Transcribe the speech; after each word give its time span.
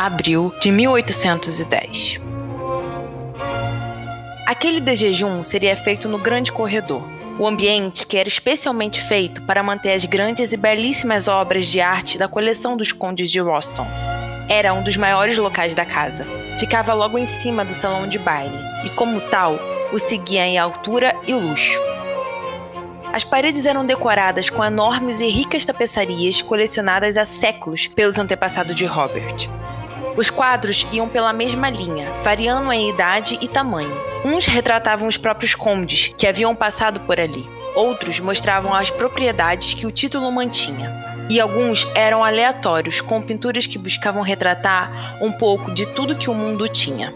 abril 0.00 0.50
de 0.62 0.72
1810. 0.72 2.18
Aquele 4.46 4.80
de 4.80 4.94
jejum 4.94 5.44
seria 5.44 5.76
feito 5.76 6.08
no 6.08 6.16
grande 6.16 6.50
corredor, 6.50 7.06
o 7.38 7.46
ambiente 7.46 8.06
que 8.06 8.16
era 8.16 8.26
especialmente 8.26 8.98
feito 8.98 9.42
para 9.42 9.62
manter 9.62 9.92
as 9.92 10.06
grandes 10.06 10.54
e 10.54 10.56
belíssimas 10.56 11.28
obras 11.28 11.66
de 11.66 11.82
arte 11.82 12.16
da 12.16 12.26
coleção 12.26 12.78
dos 12.78 12.92
condes 12.92 13.30
de 13.30 13.40
Roston. 13.40 13.86
Era 14.48 14.72
um 14.72 14.82
dos 14.82 14.96
maiores 14.96 15.36
locais 15.36 15.74
da 15.74 15.84
casa. 15.84 16.24
Ficava 16.58 16.94
logo 16.94 17.18
em 17.18 17.26
cima 17.26 17.62
do 17.62 17.74
salão 17.74 18.08
de 18.08 18.18
baile 18.18 18.56
e, 18.86 18.88
como 18.88 19.20
tal, 19.20 19.58
o 19.92 19.98
seguia 19.98 20.46
em 20.46 20.56
altura 20.56 21.14
e 21.26 21.34
luxo. 21.34 21.78
As 23.12 23.22
paredes 23.22 23.66
eram 23.66 23.84
decoradas 23.84 24.48
com 24.48 24.64
enormes 24.64 25.20
e 25.20 25.28
ricas 25.28 25.66
tapeçarias 25.66 26.40
colecionadas 26.40 27.18
há 27.18 27.26
séculos 27.26 27.86
pelos 27.86 28.16
antepassados 28.16 28.74
de 28.74 28.86
Robert. 28.86 29.46
Os 30.16 30.28
quadros 30.30 30.86
iam 30.92 31.08
pela 31.08 31.32
mesma 31.32 31.70
linha, 31.70 32.10
variando 32.22 32.72
em 32.72 32.90
idade 32.90 33.38
e 33.40 33.48
tamanho. 33.48 33.94
Uns 34.24 34.44
retratavam 34.44 35.08
os 35.08 35.16
próprios 35.16 35.54
condes 35.54 36.12
que 36.16 36.26
haviam 36.26 36.54
passado 36.54 37.00
por 37.00 37.18
ali. 37.18 37.48
Outros 37.74 38.20
mostravam 38.20 38.74
as 38.74 38.90
propriedades 38.90 39.74
que 39.74 39.86
o 39.86 39.92
título 39.92 40.30
mantinha. 40.30 40.92
E 41.28 41.40
alguns 41.40 41.86
eram 41.94 42.24
aleatórios, 42.24 43.00
com 43.00 43.22
pinturas 43.22 43.66
que 43.66 43.78
buscavam 43.78 44.22
retratar 44.22 45.16
um 45.22 45.30
pouco 45.30 45.70
de 45.70 45.86
tudo 45.86 46.16
que 46.16 46.28
o 46.28 46.34
mundo 46.34 46.68
tinha. 46.68 47.14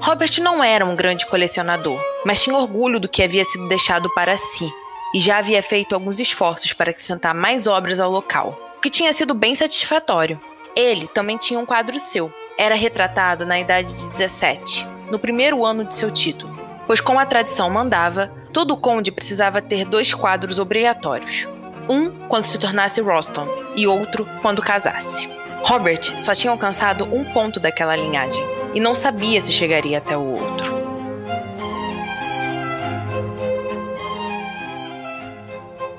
Robert 0.00 0.40
não 0.40 0.64
era 0.64 0.84
um 0.84 0.96
grande 0.96 1.26
colecionador, 1.26 2.00
mas 2.24 2.42
tinha 2.42 2.56
orgulho 2.56 2.98
do 2.98 3.08
que 3.08 3.22
havia 3.22 3.44
sido 3.44 3.68
deixado 3.68 4.12
para 4.14 4.36
si, 4.36 4.68
e 5.14 5.20
já 5.20 5.38
havia 5.38 5.62
feito 5.62 5.94
alguns 5.94 6.18
esforços 6.18 6.72
para 6.72 6.90
acrescentar 6.90 7.34
mais 7.34 7.66
obras 7.68 8.00
ao 8.00 8.10
local, 8.10 8.58
o 8.78 8.80
que 8.80 8.90
tinha 8.90 9.12
sido 9.12 9.34
bem 9.34 9.54
satisfatório. 9.54 10.40
Ele 10.74 11.06
também 11.06 11.36
tinha 11.36 11.58
um 11.58 11.66
quadro 11.66 11.98
seu. 11.98 12.32
Era 12.56 12.74
retratado 12.74 13.44
na 13.44 13.58
idade 13.58 13.94
de 13.94 14.08
17, 14.08 14.86
no 15.10 15.18
primeiro 15.18 15.64
ano 15.64 15.84
de 15.84 15.94
seu 15.94 16.10
título, 16.10 16.58
pois, 16.86 17.00
como 17.00 17.18
a 17.18 17.26
tradição 17.26 17.68
mandava, 17.68 18.32
todo 18.52 18.76
conde 18.76 19.10
precisava 19.10 19.62
ter 19.62 19.84
dois 19.84 20.14
quadros 20.14 20.58
obrigatórios: 20.58 21.46
um 21.88 22.10
quando 22.28 22.46
se 22.46 22.58
tornasse 22.58 23.00
Roston 23.00 23.46
e 23.74 23.86
outro 23.86 24.26
quando 24.40 24.62
casasse. 24.62 25.28
Robert 25.64 26.18
só 26.18 26.34
tinha 26.34 26.50
alcançado 26.50 27.04
um 27.04 27.24
ponto 27.24 27.60
daquela 27.60 27.94
linhagem 27.94 28.44
e 28.74 28.80
não 28.80 28.94
sabia 28.94 29.40
se 29.40 29.52
chegaria 29.52 29.98
até 29.98 30.16
o 30.16 30.32
outro. 30.32 30.51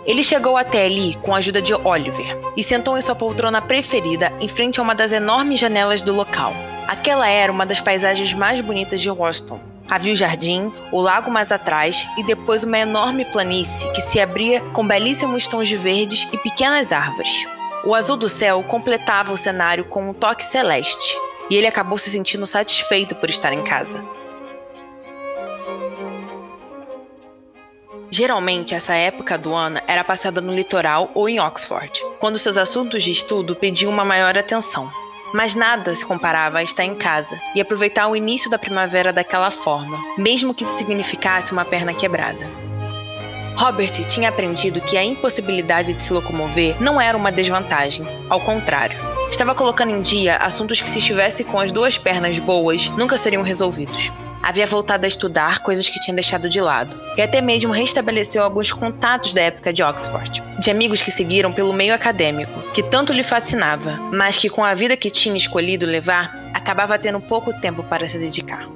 Ele 0.06 0.22
chegou 0.22 0.58
até 0.58 0.86
ali 0.86 1.16
com 1.22 1.34
a 1.34 1.38
ajuda 1.38 1.62
de 1.62 1.74
Oliver 1.74 2.38
e 2.58 2.64
sentou 2.64 2.98
em 2.98 3.02
sua 3.02 3.16
poltrona 3.16 3.62
preferida 3.62 4.34
em 4.40 4.48
frente 4.48 4.80
a 4.80 4.84
uma 4.84 4.94
das 4.94 5.12
enormes 5.12 5.60
janelas 5.60 6.02
do 6.02 6.14
local. 6.14 6.54
Aquela 6.88 7.28
era 7.30 7.52
uma 7.52 7.66
das 7.66 7.80
paisagens 7.80 8.34
mais 8.34 8.60
bonitas 8.60 9.02
de 9.02 9.10
Worston. 9.10 9.60
Havia 9.90 10.14
o 10.14 10.16
jardim, 10.16 10.74
o 10.92 11.00
lago 11.00 11.32
mais 11.32 11.52
atrás 11.52 12.06
e 12.18 12.24
depois 12.24 12.64
uma 12.64 12.80
enorme 12.80 13.24
planície 13.26 13.90
que 13.92 14.02
se 14.02 14.20
abria 14.20 14.60
com 14.74 14.86
belíssimos 14.86 15.48
tons 15.48 15.68
de 15.68 15.78
verdes 15.78 16.28
e 16.34 16.38
pequenas 16.38 16.92
árvores. 16.92 17.46
O 17.86 17.96
azul 17.96 18.18
do 18.18 18.30
céu 18.30 18.64
completava 18.64 19.34
o 19.34 19.38
cenário 19.38 19.86
com 19.86 20.10
um 20.10 20.14
toque 20.14 20.46
celeste, 20.46 21.18
e 21.50 21.56
ele 21.56 21.68
acabou 21.68 21.98
se 21.98 22.10
sentindo 22.10 22.48
satisfeito 22.48 23.14
por 23.16 23.30
estar 23.30 23.52
em 23.52 23.62
casa. 23.62 24.02
Geralmente, 28.14 28.76
essa 28.76 28.94
época 28.94 29.40
do 29.40 29.56
ano 29.56 29.82
era 29.88 30.04
passada 30.04 30.40
no 30.40 30.54
litoral 30.54 31.10
ou 31.16 31.28
em 31.28 31.40
Oxford, 31.40 32.00
quando 32.20 32.38
seus 32.38 32.60
assuntos 32.60 33.02
de 33.02 33.12
estudo 33.12 33.56
pediam 33.56 33.92
uma 33.92 34.06
maior 34.06 34.38
atenção. 34.38 34.88
Mas 35.34 35.56
nada 35.56 35.96
se 35.96 36.06
comparava 36.06 36.60
a 36.60 36.64
estar 36.64 36.84
em 36.84 36.94
casa 36.94 37.36
e 37.56 37.60
aproveitar 37.60 38.08
o 38.08 38.16
início 38.16 38.52
da 38.52 38.60
primavera 38.60 39.12
daquela 39.12 39.50
forma, 39.50 39.98
mesmo 40.16 40.54
que 40.54 40.64
isso 40.64 40.78
significasse 40.78 41.52
uma 41.52 41.66
perna 41.66 41.92
quebrada. 41.92 42.48
Robert 43.56 44.06
tinha 44.06 44.30
aprendido 44.30 44.80
que 44.80 44.96
a 44.96 45.04
impossibilidade 45.04 45.96
de 45.96 46.04
se 46.04 46.14
locomover 46.14 46.80
não 46.80 47.02
era 47.02 47.18
uma 47.18 47.32
desvantagem, 47.32 48.06
ao 48.30 48.40
contrário. 48.40 49.00
Estava 49.32 49.56
colocando 49.56 49.90
em 49.90 50.04
dia 50.04 50.36
assuntos 50.36 50.80
que, 50.80 50.88
se 50.88 51.00
estivesse 51.00 51.44
com 51.44 51.60
as 51.60 51.72
duas 51.72 51.98
pernas 51.98 52.38
boas, 52.38 52.90
nunca 52.90 53.18
seriam 53.18 53.42
resolvidos 53.42 54.12
havia 54.44 54.68
voltado 54.68 55.06
a 55.06 55.08
estudar 55.08 55.60
coisas 55.60 55.88
que 55.88 56.02
tinha 56.02 56.14
deixado 56.14 56.50
de 56.50 56.60
lado, 56.60 57.00
e 57.16 57.22
até 57.22 57.40
mesmo 57.40 57.72
restabeleceu 57.72 58.44
alguns 58.44 58.74
contatos 58.74 59.34
da 59.34 59.42
época 59.42 59.72
de 59.72 59.82
Oxford, 59.82 60.44
de 60.60 60.70
amigos 60.70 61.02
que 61.02 61.12
seguiram 61.12 61.54
pelo 61.54 61.72
meio 61.72 61.94
acadêmico, 61.94 62.62
que 62.74 62.84
tanto 62.84 63.14
lhe 63.14 63.24
fascinava, 63.24 63.94
mas 64.12 64.38
que 64.38 64.50
com 64.50 64.64
a 64.64 64.74
vida 64.74 64.98
que 64.98 65.10
tinha 65.10 65.38
escolhido 65.38 65.86
levar, 65.86 66.38
acabava 66.54 67.00
tendo 67.00 67.22
pouco 67.22 67.54
tempo 67.54 67.82
para 67.84 68.06
se 68.06 68.20
dedicar. 68.20 68.68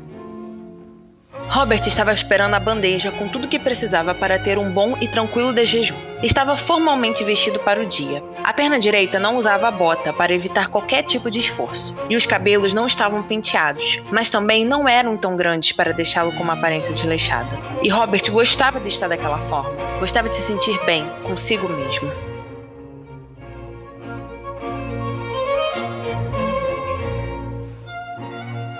Robert 1.49 1.85
estava 1.85 2.13
esperando 2.13 2.53
a 2.53 2.59
bandeja 2.59 3.11
com 3.11 3.27
tudo 3.27 3.45
o 3.45 3.47
que 3.49 3.59
precisava 3.59 4.13
para 4.13 4.39
ter 4.39 4.57
um 4.57 4.71
bom 4.71 4.97
e 5.01 5.07
tranquilo 5.07 5.53
de 5.53 5.65
jejum. 5.65 6.06
Estava 6.23 6.57
formalmente 6.57 7.23
vestido 7.23 7.59
para 7.59 7.79
o 7.79 7.85
dia. 7.85 8.23
A 8.43 8.51
perna 8.51 8.79
direita 8.79 9.19
não 9.19 9.37
usava 9.37 9.69
bota 9.69 10.11
para 10.11 10.33
evitar 10.33 10.67
qualquer 10.67 11.03
tipo 11.03 11.29
de 11.29 11.37
esforço, 11.37 11.95
e 12.09 12.15
os 12.15 12.25
cabelos 12.25 12.73
não 12.73 12.87
estavam 12.87 13.21
penteados, 13.21 14.01
mas 14.11 14.31
também 14.31 14.65
não 14.65 14.89
eram 14.89 15.15
tão 15.15 15.37
grandes 15.37 15.73
para 15.73 15.93
deixá-lo 15.93 16.31
com 16.31 16.41
uma 16.41 16.53
aparência 16.53 16.91
desleixada. 16.91 17.49
E 17.83 17.89
Robert 17.89 18.31
gostava 18.31 18.79
de 18.79 18.87
estar 18.87 19.07
daquela 19.07 19.37
forma, 19.41 19.75
gostava 19.99 20.27
de 20.27 20.33
se 20.33 20.41
sentir 20.41 20.83
bem 20.85 21.07
consigo 21.21 21.69
mesmo. 21.69 22.11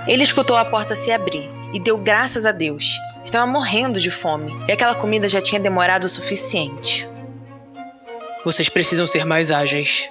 Ele 0.08 0.24
escutou 0.24 0.58
a 0.58 0.66
porta 0.66 0.96
se 0.96 1.12
abrir 1.12 1.47
e 1.72 1.80
deu 1.80 2.00
graças 2.00 2.47
a 2.47 2.52
Deus. 2.52 2.97
Estava 3.24 3.46
morrendo 3.46 4.00
de 4.00 4.09
fome 4.09 4.56
e 4.68 4.72
aquela 4.72 4.96
comida 4.96 5.30
já 5.30 5.42
tinha 5.42 5.62
demorado 5.62 6.06
o 6.06 6.09
suficiente. 6.09 7.08
Vocês 8.44 8.70
precisam 8.70 9.08
ser 9.08 9.25
mais 9.25 9.52
ágeis. 9.52 10.09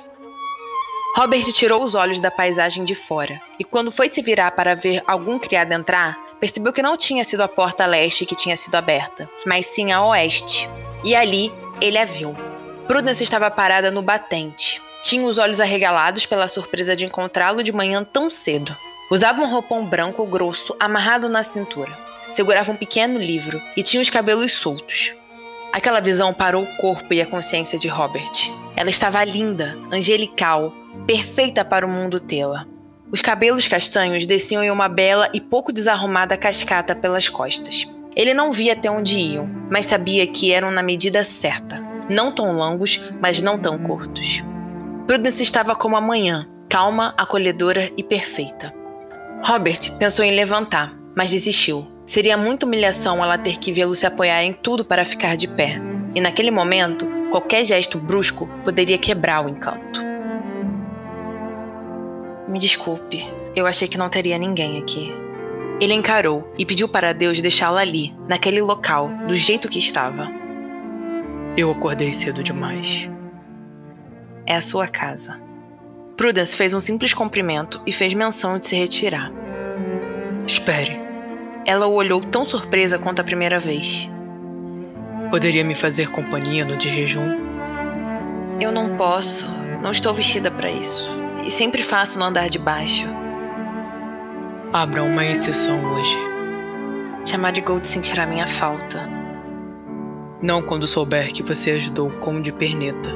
Robert 1.16 1.44
tirou 1.52 1.82
os 1.82 1.94
olhos 1.94 2.20
da 2.20 2.30
paisagem 2.30 2.84
de 2.84 2.94
fora 2.94 3.40
e, 3.58 3.64
quando 3.64 3.90
foi 3.90 4.10
se 4.10 4.20
virar 4.20 4.50
para 4.50 4.74
ver 4.74 5.02
algum 5.06 5.38
criado 5.38 5.72
entrar, 5.72 6.18
percebeu 6.38 6.72
que 6.72 6.82
não 6.82 6.96
tinha 6.96 7.24
sido 7.24 7.40
a 7.42 7.48
porta 7.48 7.86
leste 7.86 8.26
que 8.26 8.36
tinha 8.36 8.56
sido 8.56 8.74
aberta, 8.74 9.28
mas 9.46 9.66
sim 9.66 9.92
a 9.92 10.04
oeste. 10.04 10.68
E 11.02 11.14
ali 11.14 11.50
ele 11.80 11.96
a 11.96 12.04
viu. 12.04 12.36
Prudence 12.86 13.22
estava 13.24 13.50
parada 13.50 13.90
no 13.90 14.02
batente. 14.02 14.80
Tinha 15.02 15.24
os 15.24 15.38
olhos 15.38 15.60
arregalados 15.60 16.26
pela 16.26 16.48
surpresa 16.48 16.94
de 16.94 17.04
encontrá-lo 17.04 17.62
de 17.62 17.72
manhã 17.72 18.04
tão 18.04 18.28
cedo. 18.28 18.76
Usava 19.10 19.40
um 19.40 19.50
roupão 19.50 19.86
branco 19.86 20.26
grosso 20.26 20.76
amarrado 20.78 21.28
na 21.28 21.42
cintura. 21.42 21.96
Segurava 22.30 22.72
um 22.72 22.76
pequeno 22.76 23.18
livro 23.18 23.62
e 23.76 23.82
tinha 23.82 24.02
os 24.02 24.10
cabelos 24.10 24.52
soltos. 24.52 25.12
Aquela 25.76 26.00
visão 26.00 26.32
parou 26.32 26.62
o 26.62 26.76
corpo 26.78 27.12
e 27.12 27.20
a 27.20 27.26
consciência 27.26 27.78
de 27.78 27.86
Robert. 27.86 28.32
Ela 28.74 28.88
estava 28.88 29.22
linda, 29.22 29.76
angelical, 29.92 30.72
perfeita 31.06 31.62
para 31.66 31.84
o 31.84 31.88
mundo 31.88 32.18
tê-la. 32.18 32.64
Os 33.12 33.20
cabelos 33.20 33.68
castanhos 33.68 34.24
desciam 34.24 34.64
em 34.64 34.70
uma 34.70 34.88
bela 34.88 35.28
e 35.34 35.40
pouco 35.40 35.70
desarrumada 35.70 36.34
cascata 36.34 36.94
pelas 36.94 37.28
costas. 37.28 37.86
Ele 38.16 38.32
não 38.32 38.52
via 38.52 38.72
até 38.72 38.90
onde 38.90 39.18
iam, 39.18 39.50
mas 39.70 39.84
sabia 39.84 40.26
que 40.26 40.50
eram 40.50 40.70
na 40.70 40.82
medida 40.82 41.22
certa. 41.22 41.78
Não 42.08 42.32
tão 42.32 42.52
longos, 42.52 42.98
mas 43.20 43.42
não 43.42 43.58
tão 43.58 43.76
curtos. 43.76 44.42
Prudence 45.06 45.42
estava 45.42 45.76
como 45.76 45.94
a 45.94 46.00
manhã, 46.00 46.48
calma, 46.70 47.12
acolhedora 47.18 47.92
e 47.98 48.02
perfeita. 48.02 48.72
Robert 49.44 49.92
pensou 49.98 50.24
em 50.24 50.34
levantar, 50.34 50.96
mas 51.14 51.30
desistiu. 51.30 51.95
Seria 52.06 52.36
muita 52.36 52.64
humilhação 52.64 53.22
ela 53.22 53.36
ter 53.36 53.58
que 53.58 53.72
vê-lo 53.72 53.94
se 53.96 54.06
apoiar 54.06 54.44
em 54.44 54.52
tudo 54.52 54.84
para 54.84 55.04
ficar 55.04 55.36
de 55.36 55.48
pé. 55.48 55.80
E 56.14 56.20
naquele 56.20 56.52
momento, 56.52 57.04
qualquer 57.32 57.64
gesto 57.64 57.98
brusco 57.98 58.48
poderia 58.64 58.96
quebrar 58.96 59.44
o 59.44 59.48
encanto. 59.48 60.00
Me 62.48 62.60
desculpe, 62.60 63.26
eu 63.56 63.66
achei 63.66 63.88
que 63.88 63.98
não 63.98 64.08
teria 64.08 64.38
ninguém 64.38 64.78
aqui. 64.78 65.12
Ele 65.80 65.94
encarou 65.94 66.48
e 66.56 66.64
pediu 66.64 66.88
para 66.88 67.12
Deus 67.12 67.40
deixá-la 67.40 67.80
ali, 67.80 68.14
naquele 68.28 68.62
local, 68.62 69.10
do 69.26 69.34
jeito 69.34 69.68
que 69.68 69.80
estava. 69.80 70.28
Eu 71.56 71.72
acordei 71.72 72.12
cedo 72.12 72.40
demais. 72.40 73.10
É 74.46 74.54
a 74.54 74.60
sua 74.60 74.86
casa. 74.86 75.40
Prudence 76.16 76.54
fez 76.54 76.72
um 76.72 76.80
simples 76.80 77.12
cumprimento 77.12 77.82
e 77.84 77.92
fez 77.92 78.14
menção 78.14 78.58
de 78.58 78.66
se 78.66 78.76
retirar. 78.76 79.32
Espere. 80.46 81.05
Ela 81.66 81.88
o 81.88 81.94
olhou 81.94 82.20
tão 82.20 82.44
surpresa 82.44 82.96
quanto 82.96 83.18
a 83.18 83.24
primeira 83.24 83.58
vez. 83.58 84.08
Poderia 85.30 85.64
me 85.64 85.74
fazer 85.74 86.12
companhia 86.12 86.64
no 86.64 86.76
de 86.76 86.88
jejum? 86.88 87.40
Eu 88.60 88.70
não 88.70 88.96
posso. 88.96 89.50
Não 89.82 89.90
estou 89.90 90.14
vestida 90.14 90.48
para 90.48 90.70
isso. 90.70 91.10
E 91.44 91.50
sempre 91.50 91.82
faço 91.82 92.20
no 92.20 92.24
andar 92.24 92.48
de 92.48 92.58
baixo. 92.58 93.04
Abra 94.72 95.02
uma 95.02 95.24
exceção 95.24 95.94
hoje. 95.94 96.16
Tia 97.24 97.36
Marigold 97.36 97.88
sentirá 97.88 98.24
minha 98.26 98.46
falta. 98.46 99.00
Não 100.40 100.62
quando 100.62 100.86
souber 100.86 101.32
que 101.32 101.42
você 101.42 101.72
ajudou 101.72 102.08
o 102.08 102.18
Conde 102.18 102.52
Perneta. 102.52 103.10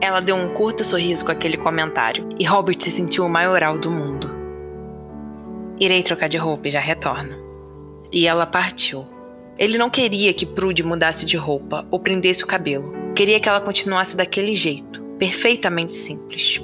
Ela 0.00 0.20
deu 0.20 0.36
um 0.36 0.48
curto 0.54 0.84
sorriso 0.84 1.24
com 1.24 1.32
aquele 1.32 1.58
comentário, 1.58 2.28
e 2.38 2.46
Robert 2.46 2.80
se 2.80 2.90
sentiu 2.90 3.26
o 3.26 3.28
maioral 3.28 3.76
do 3.76 3.90
mundo. 3.90 4.30
Irei 5.78 6.02
trocar 6.02 6.28
de 6.28 6.38
roupa 6.38 6.68
e 6.68 6.70
já 6.70 6.80
retorno. 6.80 7.47
E 8.12 8.26
ela 8.26 8.46
partiu. 8.46 9.06
Ele 9.58 9.76
não 9.76 9.90
queria 9.90 10.32
que 10.32 10.46
Prude 10.46 10.82
mudasse 10.82 11.26
de 11.26 11.36
roupa 11.36 11.86
ou 11.90 11.98
prendesse 11.98 12.44
o 12.44 12.46
cabelo. 12.46 12.92
Queria 13.14 13.40
que 13.40 13.48
ela 13.48 13.60
continuasse 13.60 14.16
daquele 14.16 14.54
jeito, 14.54 15.02
perfeitamente 15.18 15.92
simples. 15.92 16.60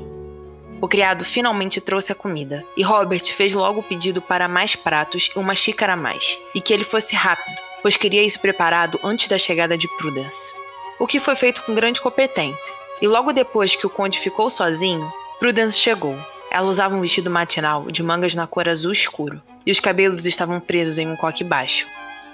O 0.80 0.88
criado 0.88 1.24
finalmente 1.24 1.80
trouxe 1.80 2.12
a 2.12 2.14
comida, 2.14 2.62
e 2.76 2.82
Robert 2.82 3.24
fez 3.24 3.54
logo 3.54 3.80
o 3.80 3.82
pedido 3.82 4.20
para 4.20 4.46
mais 4.46 4.76
pratos 4.76 5.30
e 5.34 5.38
uma 5.38 5.54
xícara 5.54 5.94
a 5.94 5.96
mais, 5.96 6.38
e 6.54 6.60
que 6.60 6.72
ele 6.72 6.84
fosse 6.84 7.14
rápido, 7.14 7.56
pois 7.82 7.96
queria 7.96 8.22
isso 8.22 8.38
preparado 8.38 9.00
antes 9.02 9.26
da 9.26 9.38
chegada 9.38 9.78
de 9.78 9.88
Prudence. 9.96 10.52
O 10.98 11.06
que 11.06 11.18
foi 11.18 11.34
feito 11.36 11.62
com 11.62 11.74
grande 11.74 12.00
competência, 12.00 12.74
e 13.00 13.08
logo 13.08 13.32
depois 13.32 13.74
que 13.74 13.86
o 13.86 13.90
conde 13.90 14.18
ficou 14.18 14.50
sozinho, 14.50 15.10
Prudence 15.40 15.78
chegou. 15.78 16.16
Ela 16.50 16.68
usava 16.68 16.94
um 16.94 17.00
vestido 17.00 17.30
matinal 17.30 17.90
de 17.90 18.02
mangas 18.02 18.34
na 18.34 18.46
cor 18.46 18.68
azul 18.68 18.92
escuro, 18.92 19.42
e 19.66 19.70
os 19.70 19.80
cabelos 19.80 20.26
estavam 20.26 20.60
presos 20.60 20.98
em 20.98 21.06
um 21.06 21.16
coque 21.16 21.42
baixo. 21.42 21.86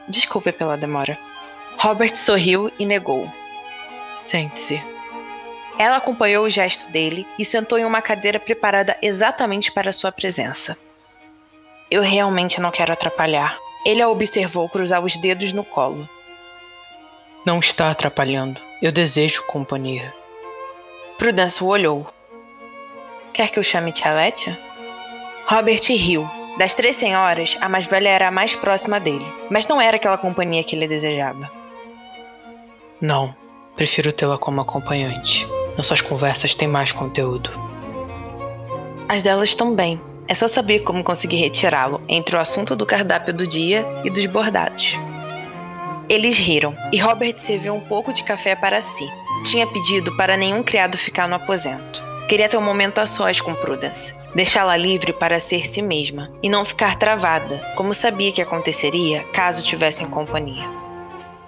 Desculpe 0.09 0.53
pela 0.53 0.77
demora. 0.77 1.19
Robert 1.77 2.17
sorriu 2.17 2.71
e 2.79 2.85
negou. 2.85 3.31
Sente-se. 4.23 4.83
Ela 5.79 5.97
acompanhou 5.97 6.45
o 6.45 6.51
gesto 6.51 6.91
dele 6.91 7.27
e 7.39 7.45
sentou 7.45 7.79
em 7.79 7.85
uma 7.85 8.03
cadeira 8.03 8.39
preparada 8.39 8.99
exatamente 9.01 9.73
para 9.73 9.93
sua 9.93 10.13
presença. 10.13 10.77
Eu 11.91 12.03
realmente 12.03 12.61
não 12.61 12.71
quero 12.71 12.93
atrapalhar. 12.93 13.59
Ele 13.85 14.03
a 14.03 14.09
observou 14.09 14.69
cruzar 14.69 15.03
os 15.03 15.17
dedos 15.17 15.53
no 15.53 15.65
colo. 15.65 16.09
Não 17.47 17.59
está 17.59 17.91
atrapalhando. 17.91 18.61
Eu 18.83 18.93
desejo 18.93 19.43
companhia. 19.45 20.13
Prudence 21.17 21.65
o 21.65 21.67
olhou. 21.67 22.13
Quer 23.33 23.49
que 23.51 23.59
eu 23.59 23.63
chame 23.63 23.93
Tia 23.93 24.13
Letia? 24.13 24.59
Robert 25.47 25.81
riu. 25.89 26.40
Das 26.59 26.75
três 26.75 26.97
senhoras, 26.97 27.57
a 27.61 27.69
mais 27.69 27.87
velha 27.87 28.09
era 28.09 28.29
a 28.29 28.31
mais 28.31 28.55
próxima 28.55 29.01
dele, 29.01 29.27
mas 29.51 29.67
não 29.67 29.81
era 29.81 29.97
aquela 29.97 30.19
companhia 30.19 30.65
que 30.65 30.77
ele 30.77 30.89
desejava. 30.89 31.51
Não, 33.01 33.35
prefiro 33.77 34.13
tê-la 34.13 34.37
como 34.37 34.61
acompanhante. 34.61 35.47
Nossas 35.77 36.01
conversas 36.01 36.55
têm 36.55 36.69
mais 36.69 36.93
conteúdo. 36.93 37.51
As 39.09 39.23
delas 39.23 39.57
também. 39.57 40.01
É 40.29 40.35
só 40.35 40.47
saber 40.47 40.81
como 40.81 41.03
conseguir 41.03 41.39
retirá-lo 41.39 42.01
entre 42.09 42.37
o 42.37 42.39
assunto 42.39 42.77
do 42.77 42.87
cardápio 42.87 43.35
do 43.35 43.45
dia 43.45 43.85
e 44.05 44.11
dos 44.11 44.25
bordados. 44.27 44.97
Eles 46.09 46.37
riram 46.37 46.73
e 46.93 46.99
Robert 46.99 47.39
serviu 47.39 47.75
um 47.75 47.81
pouco 47.81 48.13
de 48.13 48.23
café 48.23 48.55
para 48.55 48.81
si. 48.81 49.09
Tinha 49.45 49.67
pedido 49.67 50.17
para 50.17 50.37
nenhum 50.37 50.63
criado 50.63 50.97
ficar 50.97 51.29
no 51.29 51.35
aposento. 51.35 52.10
Queria 52.31 52.49
ter 52.49 52.57
um 52.57 52.63
momento 52.63 52.99
a 52.99 53.09
sós 53.09 53.41
com 53.41 53.53
Prudence, 53.57 54.15
deixá-la 54.33 54.77
livre 54.77 55.13
para 55.13 55.41
ser 55.41 55.67
si 55.67 55.83
mesma 55.83 56.31
e 56.41 56.49
não 56.49 56.65
ficar 56.65 56.97
travada, 56.97 57.61
como 57.75 57.93
sabia 57.93 58.31
que 58.31 58.41
aconteceria 58.41 59.25
caso 59.33 59.65
tivessem 59.65 60.07
companhia. 60.07 60.63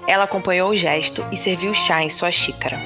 Ela 0.09 0.25
acompanhou 0.25 0.71
o 0.71 0.75
gesto 0.75 1.25
e 1.31 1.37
serviu 1.37 1.73
chá 1.73 2.03
em 2.03 2.11
sua 2.11 2.33
xícara. 2.33 2.81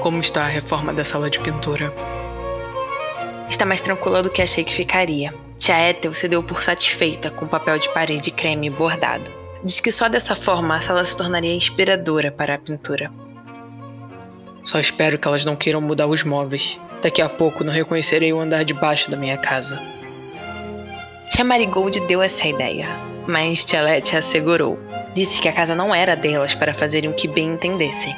Como 0.00 0.18
está 0.22 0.44
a 0.44 0.48
reforma 0.48 0.94
da 0.94 1.04
sala 1.04 1.28
de 1.28 1.38
pintura? 1.40 1.92
Está 3.50 3.66
mais 3.66 3.82
tranquila 3.82 4.22
do 4.22 4.30
que 4.30 4.40
achei 4.40 4.64
que 4.64 4.72
ficaria. 4.72 5.34
Tia 5.58 5.90
Ethel 5.90 6.14
se 6.14 6.26
deu 6.26 6.42
por 6.42 6.64
satisfeita 6.64 7.30
com 7.30 7.44
o 7.44 7.48
papel 7.50 7.78
de 7.78 7.90
parede 7.90 8.30
creme 8.30 8.70
bordado. 8.70 9.30
Diz 9.62 9.78
que 9.78 9.92
só 9.92 10.08
dessa 10.08 10.34
forma 10.34 10.74
a 10.74 10.80
sala 10.80 11.04
se 11.04 11.14
tornaria 11.14 11.54
inspiradora 11.54 12.32
para 12.32 12.54
a 12.54 12.58
pintura. 12.58 13.12
Só 14.64 14.78
espero 14.78 15.18
que 15.18 15.26
elas 15.26 15.44
não 15.44 15.56
queiram 15.56 15.80
mudar 15.80 16.06
os 16.06 16.22
móveis. 16.22 16.78
Daqui 17.02 17.22
a 17.22 17.28
pouco 17.28 17.64
não 17.64 17.72
reconhecerei 17.72 18.32
o 18.32 18.40
andar 18.40 18.64
de 18.64 18.74
baixo 18.74 19.10
da 19.10 19.16
minha 19.16 19.38
casa. 19.38 19.80
Tia 21.30 21.44
Marigold 21.44 22.00
deu 22.00 22.22
essa 22.22 22.46
ideia, 22.46 22.86
mas 23.26 23.64
Tia 23.64 23.82
Letty 23.82 24.16
assegurou. 24.16 24.78
Disse 25.14 25.40
que 25.40 25.48
a 25.48 25.52
casa 25.52 25.74
não 25.74 25.94
era 25.94 26.14
delas 26.14 26.54
para 26.54 26.74
fazerem 26.74 27.08
o 27.08 27.14
que 27.14 27.26
bem 27.26 27.52
entendessem. 27.52 28.14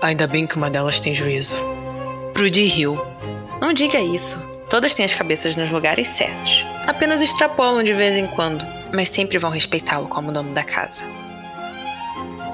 Ainda 0.00 0.26
bem 0.26 0.46
que 0.46 0.56
uma 0.56 0.70
delas 0.70 1.00
tem 1.00 1.14
juízo. 1.14 1.56
Prudy 2.34 2.64
riu. 2.64 2.98
Não 3.60 3.72
diga 3.72 4.00
isso. 4.00 4.42
Todas 4.68 4.94
têm 4.94 5.04
as 5.04 5.14
cabeças 5.14 5.56
nos 5.56 5.70
lugares 5.70 6.08
certos. 6.08 6.64
Apenas 6.86 7.20
extrapolam 7.20 7.82
de 7.82 7.92
vez 7.92 8.16
em 8.16 8.26
quando, 8.26 8.64
mas 8.92 9.08
sempre 9.08 9.38
vão 9.38 9.50
respeitá-lo 9.50 10.08
como 10.08 10.32
dono 10.32 10.52
da 10.54 10.64
casa. 10.64 11.04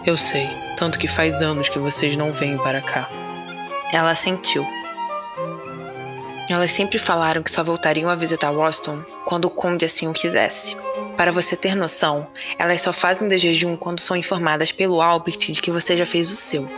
Eu 0.05 0.17
sei, 0.17 0.49
tanto 0.77 0.99
que 0.99 1.09
faz 1.09 1.43
anos 1.43 1.69
que 1.69 1.79
vocês 1.79 2.17
não 2.17 2.33
vêm 2.33 2.57
para 2.59 2.81
cá. 2.81 3.09
Ela 3.93 4.15
sentiu. 4.15 4.67
Elas 6.49 6.71
sempre 6.71 6.99
falaram 6.99 7.43
que 7.43 7.51
só 7.51 7.65
voltariam 7.65 8.09
a 8.09 8.15
visitar 8.15 8.53
Boston 8.53 9.03
quando 9.25 9.47
o 9.47 9.51
conde 9.51 9.85
assim 9.85 10.07
o 10.07 10.13
quisesse. 10.13 10.77
Para 11.17 11.33
você 11.33 11.57
ter 11.57 11.75
noção, 11.75 12.29
elas 12.59 12.83
só 12.83 12.93
fazem 12.93 13.27
de 13.27 13.39
jejum 13.39 13.77
quando 13.77 14.01
são 14.01 14.17
informadas 14.17 14.71
pelo 14.71 15.01
Albert 15.01 15.39
de 15.39 15.61
que 15.61 15.71
você 15.71 15.97
já 15.97 16.07
fez 16.07 16.31
o 16.31 16.37
seu. 16.37 16.69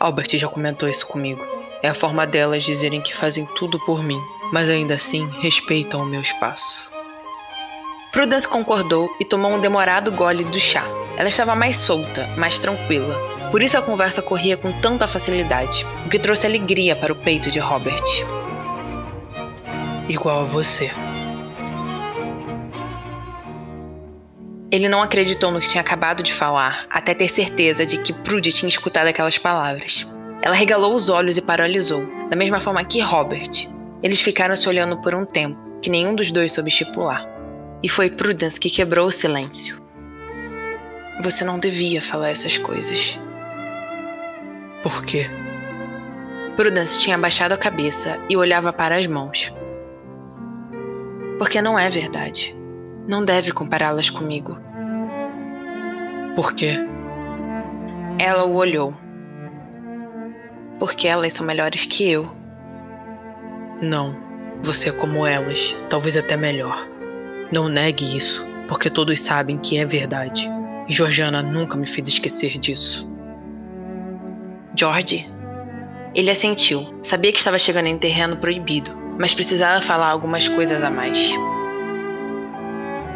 Albert 0.00 0.36
já 0.36 0.48
comentou 0.48 0.88
isso 0.88 1.06
comigo. 1.06 1.44
É 1.82 1.88
a 1.88 1.94
forma 1.94 2.26
delas 2.26 2.64
dizerem 2.64 3.00
que 3.00 3.14
fazem 3.14 3.46
tudo 3.56 3.78
por 3.80 4.02
mim, 4.02 4.20
mas 4.50 4.68
ainda 4.68 4.94
assim 4.94 5.28
respeitam 5.40 6.02
o 6.02 6.06
meu 6.06 6.20
espaço. 6.20 6.93
Prudence 8.14 8.46
concordou 8.46 9.10
e 9.18 9.24
tomou 9.24 9.52
um 9.52 9.60
demorado 9.60 10.12
gole 10.12 10.44
do 10.44 10.56
chá. 10.56 10.84
Ela 11.16 11.28
estava 11.28 11.56
mais 11.56 11.78
solta, 11.78 12.28
mais 12.36 12.60
tranquila. 12.60 13.12
Por 13.50 13.60
isso 13.60 13.76
a 13.76 13.82
conversa 13.82 14.22
corria 14.22 14.56
com 14.56 14.70
tanta 14.70 15.08
facilidade, 15.08 15.84
o 16.06 16.08
que 16.08 16.16
trouxe 16.16 16.46
alegria 16.46 16.94
para 16.94 17.12
o 17.12 17.16
peito 17.16 17.50
de 17.50 17.58
Robert. 17.58 18.04
Igual 20.08 20.42
a 20.42 20.44
você. 20.44 20.92
Ele 24.70 24.88
não 24.88 25.02
acreditou 25.02 25.50
no 25.50 25.58
que 25.58 25.68
tinha 25.68 25.80
acabado 25.80 26.22
de 26.22 26.32
falar, 26.32 26.86
até 26.88 27.14
ter 27.14 27.28
certeza 27.28 27.84
de 27.84 27.98
que 27.98 28.12
Prudy 28.12 28.52
tinha 28.52 28.68
escutado 28.68 29.08
aquelas 29.08 29.38
palavras. 29.38 30.06
Ela 30.40 30.54
regalou 30.54 30.94
os 30.94 31.08
olhos 31.08 31.36
e 31.36 31.42
paralisou, 31.42 32.06
da 32.30 32.36
mesma 32.36 32.60
forma 32.60 32.84
que 32.84 33.00
Robert. 33.00 33.68
Eles 34.04 34.20
ficaram 34.20 34.54
se 34.54 34.68
olhando 34.68 34.98
por 34.98 35.16
um 35.16 35.26
tempo, 35.26 35.58
que 35.82 35.90
nenhum 35.90 36.14
dos 36.14 36.30
dois 36.30 36.52
soube 36.52 36.68
estipular. 36.70 37.33
E 37.84 37.88
foi 37.88 38.08
Prudence 38.08 38.58
que 38.58 38.70
quebrou 38.70 39.08
o 39.08 39.12
silêncio. 39.12 39.78
Você 41.22 41.44
não 41.44 41.58
devia 41.58 42.00
falar 42.00 42.30
essas 42.30 42.56
coisas. 42.56 43.20
Por 44.82 45.04
quê? 45.04 45.28
Prudence 46.56 46.98
tinha 46.98 47.14
abaixado 47.14 47.52
a 47.52 47.58
cabeça 47.58 48.18
e 48.26 48.38
olhava 48.38 48.72
para 48.72 48.96
as 48.96 49.06
mãos. 49.06 49.52
Porque 51.36 51.60
não 51.60 51.78
é 51.78 51.90
verdade. 51.90 52.56
Não 53.06 53.22
deve 53.22 53.52
compará-las 53.52 54.08
comigo. 54.08 54.58
Por 56.34 56.54
quê? 56.54 56.78
Ela 58.18 58.46
o 58.46 58.54
olhou. 58.54 58.94
Porque 60.78 61.06
elas 61.06 61.34
são 61.34 61.44
melhores 61.44 61.84
que 61.84 62.10
eu. 62.10 62.34
Não, 63.82 64.16
você 64.62 64.88
é 64.88 64.92
como 64.92 65.26
elas, 65.26 65.76
talvez 65.90 66.16
até 66.16 66.34
melhor. 66.34 66.93
Não 67.54 67.68
negue 67.68 68.16
isso, 68.16 68.44
porque 68.66 68.90
todos 68.90 69.20
sabem 69.20 69.56
que 69.56 69.78
é 69.78 69.86
verdade. 69.86 70.50
E 70.88 70.92
Georgiana 70.92 71.40
nunca 71.40 71.76
me 71.76 71.86
fez 71.86 72.08
esquecer 72.08 72.58
disso. 72.58 73.08
George? 74.74 75.30
Ele 76.16 76.32
assentiu. 76.32 76.98
Sabia 77.00 77.30
que 77.30 77.38
estava 77.38 77.56
chegando 77.56 77.86
em 77.86 77.96
terreno 77.96 78.36
proibido, 78.38 78.90
mas 79.16 79.34
precisava 79.34 79.80
falar 79.80 80.08
algumas 80.08 80.48
coisas 80.48 80.82
a 80.82 80.90
mais. 80.90 81.32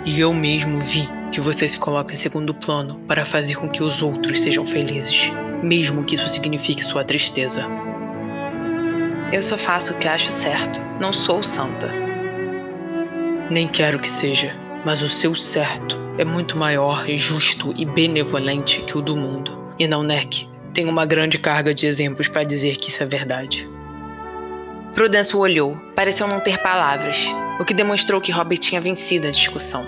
E 0.07 0.21
eu 0.21 0.33
mesmo 0.33 0.79
vi 0.79 1.09
que 1.33 1.41
você 1.41 1.69
se 1.69 1.77
coloca 1.77 2.15
em 2.15 2.17
segundo 2.17 2.55
plano 2.55 3.01
para 3.09 3.25
fazer 3.25 3.57
com 3.57 3.69
que 3.69 3.83
os 3.83 4.03
outros 4.03 4.41
sejam 4.41 4.65
felizes, 4.65 5.33
mesmo 5.65 6.05
que 6.05 6.15
isso 6.15 6.29
signifique 6.29 6.85
sua 6.85 7.03
tristeza. 7.03 7.67
Eu 9.33 9.43
só 9.43 9.59
faço 9.59 9.95
o 9.95 9.99
que 9.99 10.07
acho 10.07 10.31
certo, 10.31 10.81
não 11.01 11.13
sou 11.13 11.43
santa. 11.43 12.08
Nem 13.51 13.67
quero 13.67 13.99
que 13.99 14.11
seja, 14.11 14.55
mas 14.85 15.01
o 15.01 15.09
seu 15.09 15.35
certo 15.35 15.99
é 16.19 16.25
muito 16.25 16.57
maior, 16.57 17.07
justo 17.17 17.73
e 17.77 17.85
benevolente 17.87 18.83
que 18.83 18.99
o 18.99 19.01
do 19.01 19.17
mundo. 19.17 19.57
E 19.79 19.89
não 19.89 20.03
negue, 20.03 20.49
tenho 20.75 20.91
uma 20.91 21.07
grande 21.07 21.39
carga 21.39 21.73
de 21.73 21.87
exemplos 21.87 22.29
para 22.29 22.45
dizer 22.45 22.77
que 22.77 22.91
isso 22.91 23.03
é 23.03 23.07
verdade. 23.07 23.69
Prudence 24.93 25.35
o 25.35 25.39
olhou, 25.39 25.77
pareceu 25.95 26.27
não 26.27 26.41
ter 26.41 26.59
palavras, 26.59 27.27
o 27.59 27.65
que 27.65 27.73
demonstrou 27.73 28.21
que 28.21 28.33
Robert 28.33 28.59
tinha 28.59 28.81
vencido 28.81 29.29
a 29.29 29.31
discussão. 29.31 29.87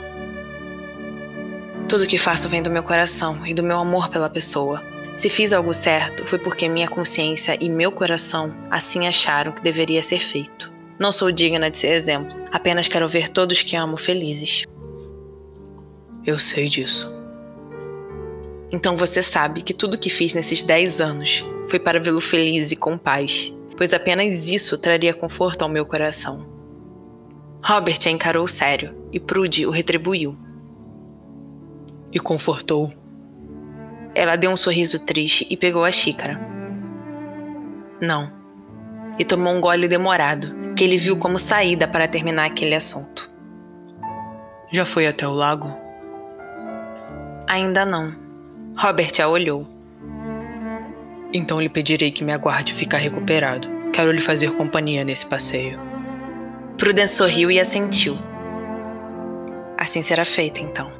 Tudo 1.86 2.04
o 2.04 2.06
que 2.06 2.16
faço 2.16 2.48
vem 2.48 2.62
do 2.62 2.70
meu 2.70 2.82
coração 2.82 3.46
e 3.46 3.52
do 3.52 3.62
meu 3.62 3.78
amor 3.78 4.08
pela 4.08 4.30
pessoa. 4.30 4.82
Se 5.14 5.28
fiz 5.28 5.52
algo 5.52 5.74
certo, 5.74 6.24
foi 6.24 6.38
porque 6.38 6.68
minha 6.68 6.88
consciência 6.88 7.58
e 7.60 7.68
meu 7.68 7.92
coração 7.92 8.54
assim 8.70 9.06
acharam 9.06 9.52
que 9.52 9.60
deveria 9.60 10.02
ser 10.02 10.20
feito. 10.20 10.69
Não 11.00 11.10
sou 11.10 11.32
digna 11.32 11.70
de 11.70 11.78
ser 11.78 11.92
exemplo, 11.94 12.36
apenas 12.52 12.86
quero 12.86 13.08
ver 13.08 13.30
todos 13.30 13.62
que 13.62 13.74
amo 13.74 13.96
felizes. 13.96 14.66
Eu 16.26 16.38
sei 16.38 16.68
disso. 16.68 17.10
Então 18.70 18.94
você 18.98 19.22
sabe 19.22 19.62
que 19.62 19.72
tudo 19.72 19.96
que 19.96 20.10
fiz 20.10 20.34
nesses 20.34 20.62
10 20.62 21.00
anos 21.00 21.42
foi 21.68 21.78
para 21.78 21.98
vê-lo 21.98 22.20
feliz 22.20 22.70
e 22.70 22.76
com 22.76 22.98
paz, 22.98 23.50
pois 23.78 23.94
apenas 23.94 24.50
isso 24.50 24.76
traria 24.76 25.14
conforto 25.14 25.62
ao 25.62 25.70
meu 25.70 25.86
coração. 25.86 26.46
Robert 27.64 28.00
a 28.04 28.10
encarou 28.10 28.46
sério 28.46 28.94
e 29.10 29.18
Prude 29.18 29.64
o 29.64 29.70
retribuiu. 29.70 30.36
E 32.12 32.20
confortou. 32.20 32.92
Ela 34.14 34.36
deu 34.36 34.50
um 34.50 34.56
sorriso 34.56 34.98
triste 34.98 35.46
e 35.48 35.56
pegou 35.56 35.82
a 35.82 35.90
xícara. 35.90 36.38
Não. 38.02 38.30
E 39.18 39.24
tomou 39.24 39.54
um 39.54 39.62
gole 39.62 39.88
demorado, 39.88 40.59
que 40.80 40.84
ele 40.84 40.96
viu 40.96 41.14
como 41.18 41.38
saída 41.38 41.86
para 41.86 42.08
terminar 42.08 42.46
aquele 42.46 42.74
assunto. 42.74 43.30
Já 44.72 44.86
foi 44.86 45.06
até 45.06 45.28
o 45.28 45.30
lago? 45.30 45.68
Ainda 47.46 47.84
não. 47.84 48.14
Robert 48.78 49.12
a 49.22 49.28
olhou. 49.28 49.68
Então 51.34 51.60
lhe 51.60 51.68
pedirei 51.68 52.10
que 52.10 52.24
me 52.24 52.32
aguarde 52.32 52.72
ficar 52.72 52.96
recuperado. 52.96 53.68
Quero 53.92 54.10
lhe 54.10 54.22
fazer 54.22 54.52
companhia 54.52 55.04
nesse 55.04 55.26
passeio. 55.26 55.78
Prudence 56.78 57.14
sorriu 57.14 57.50
e 57.50 57.60
assentiu. 57.60 58.16
Assim 59.76 60.02
será 60.02 60.24
feito, 60.24 60.62
então. 60.62 60.99